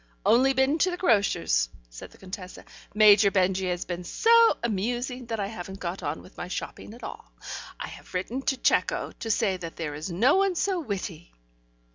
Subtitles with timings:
[0.25, 2.65] "Only been to the grocer's," said the Contessa.
[2.95, 7.03] "Major Benjy has been so amusing that I haven't got on with my shopping at
[7.03, 7.31] all.
[7.79, 11.31] I have written to Cecco, to say that there is no one so witty."